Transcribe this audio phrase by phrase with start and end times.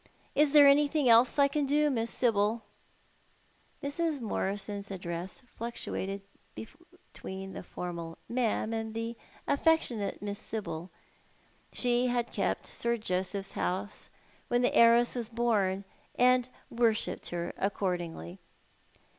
[0.33, 2.63] Is there anything else I can do, Miss Sibyl?"
[3.83, 4.19] Mrs.
[4.19, 6.21] Morison's address fluctuated
[6.55, 9.15] between the formal "ma'am" and the
[9.47, 10.89] affectionate" Miss Sibyl."
[11.71, 14.09] She had kept Sir Josepli's house
[14.47, 15.83] when the heiress was born,
[16.15, 18.39] and worshipped her accordingly.